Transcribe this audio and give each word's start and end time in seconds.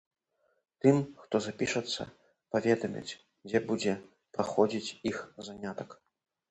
Тым, 0.85 0.97
хто 1.25 1.41
запішацца, 1.47 2.01
паведамяць, 2.57 3.17
дзе 3.51 3.65
будзе 3.69 3.93
праходзіць 4.39 4.95
іх 5.13 5.25
занятак. 5.51 5.89